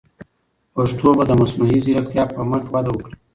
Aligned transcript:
پښتو 0.73 1.09
به 1.17 1.23
د 1.27 1.31
مصنوعي 1.41 1.79
ځیرکتیا 1.85 2.23
په 2.33 2.41
مټ 2.49 2.63
وده 2.73 2.89
وکړي. 2.91 3.15